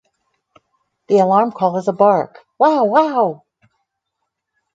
The 1.09 1.19
alarm 1.19 1.51
call 1.51 1.77
is 1.77 1.87
a 1.87 1.93
bark, 1.93 2.39
"wow-wow". 2.57 3.43